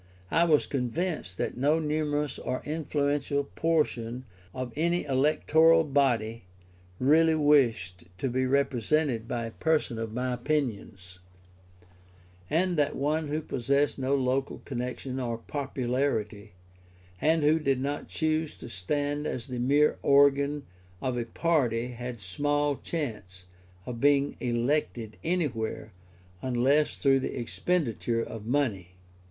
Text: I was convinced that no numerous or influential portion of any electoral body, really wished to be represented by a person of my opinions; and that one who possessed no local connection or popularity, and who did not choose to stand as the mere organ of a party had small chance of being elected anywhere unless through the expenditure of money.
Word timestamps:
I 0.31 0.45
was 0.45 0.65
convinced 0.65 1.37
that 1.37 1.57
no 1.57 1.77
numerous 1.77 2.39
or 2.39 2.63
influential 2.65 3.43
portion 3.43 4.25
of 4.51 4.73
any 4.75 5.03
electoral 5.05 5.83
body, 5.83 6.45
really 6.97 7.35
wished 7.35 8.05
to 8.17 8.27
be 8.27 8.47
represented 8.47 9.27
by 9.27 9.45
a 9.45 9.51
person 9.51 9.99
of 9.99 10.11
my 10.11 10.33
opinions; 10.33 11.19
and 12.49 12.77
that 12.77 12.95
one 12.95 13.27
who 13.27 13.43
possessed 13.43 13.99
no 13.99 14.15
local 14.15 14.57
connection 14.65 15.19
or 15.19 15.37
popularity, 15.37 16.53
and 17.21 17.43
who 17.43 17.59
did 17.59 17.79
not 17.79 18.07
choose 18.07 18.55
to 18.55 18.69
stand 18.69 19.27
as 19.27 19.45
the 19.45 19.59
mere 19.59 19.99
organ 20.01 20.65
of 20.99 21.15
a 21.15 21.25
party 21.25 21.89
had 21.89 22.21
small 22.21 22.75
chance 22.77 23.43
of 23.85 24.01
being 24.01 24.35
elected 24.39 25.17
anywhere 25.23 25.91
unless 26.41 26.95
through 26.95 27.19
the 27.19 27.39
expenditure 27.39 28.23
of 28.23 28.47
money. 28.47 28.93